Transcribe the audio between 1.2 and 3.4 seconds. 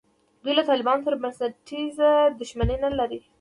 بنسټیزه دښمني نه لري.